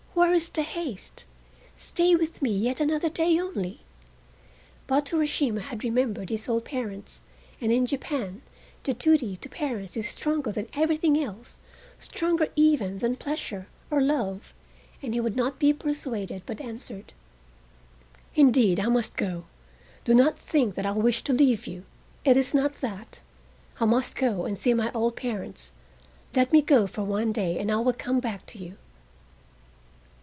[0.13, 1.25] Where is the haste?
[1.75, 3.79] Stay with me yet another day only!"
[4.85, 7.21] But Urashima had remembered his old parents,
[7.59, 8.41] and in Japan
[8.83, 11.57] the duty to parents is stronger than everything else,
[11.97, 14.53] stronger even than pleasure or love,
[15.01, 17.13] and he would not be persuaded, but answered:
[18.35, 19.45] "Indeed, I must go.
[20.05, 21.83] Do not think that I wish to leave you.
[22.25, 23.21] It is not that.
[23.79, 25.71] I must go and see my old parents.
[26.35, 28.77] Let me go for one day and I will come back to you."